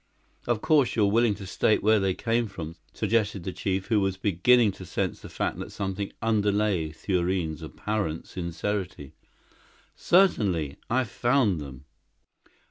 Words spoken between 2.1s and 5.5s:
came from?" suggested the chief, who was beginning to sense the